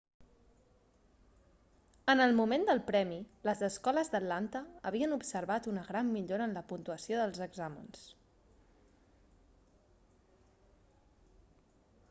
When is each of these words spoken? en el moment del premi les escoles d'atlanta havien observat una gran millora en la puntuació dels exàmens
en 2.13 2.21
el 2.23 2.31
moment 2.37 2.63
del 2.69 2.79
premi 2.87 3.17
les 3.49 3.59
escoles 3.67 4.09
d'atlanta 4.13 4.61
havien 4.91 5.13
observat 5.17 5.69
una 5.73 5.83
gran 5.89 6.09
millora 6.15 6.47
en 6.49 6.57
la 6.59 6.63
puntuació 6.71 7.21
dels 7.21 7.43
exàmens 7.47 8.07